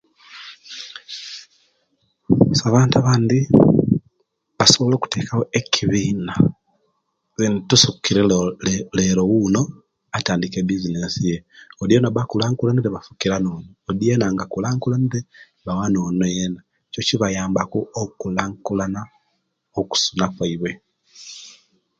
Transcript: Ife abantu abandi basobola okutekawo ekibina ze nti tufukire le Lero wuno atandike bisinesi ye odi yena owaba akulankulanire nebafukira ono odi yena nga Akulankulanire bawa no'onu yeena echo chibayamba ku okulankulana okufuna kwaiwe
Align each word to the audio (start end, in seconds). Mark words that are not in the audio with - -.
Ife 2.53 2.65
abantu 2.69 2.95
abandi 2.97 3.37
basobola 4.59 4.93
okutekawo 4.95 5.43
ekibina 5.59 6.33
ze 7.37 7.45
nti 7.53 7.63
tufukire 7.69 8.21
le 8.65 8.73
Lero 8.97 9.23
wuno 9.31 9.61
atandike 10.17 10.59
bisinesi 10.67 11.19
ye 11.29 11.37
odi 11.81 11.93
yena 11.93 12.07
owaba 12.09 12.21
akulankulanire 12.23 12.83
nebafukira 12.85 13.33
ono 13.37 13.49
odi 13.89 14.03
yena 14.09 14.25
nga 14.33 14.43
Akulankulanire 14.45 15.19
bawa 15.65 15.85
no'onu 15.91 16.23
yeena 16.35 16.59
echo 16.87 17.01
chibayamba 17.07 17.61
ku 17.71 17.79
okulankulana 18.01 19.01
okufuna 19.79 20.25
kwaiwe 20.35 20.71